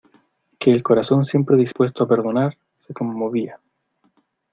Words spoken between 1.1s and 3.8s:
siempre dispuesto a perdonar, se conmovía.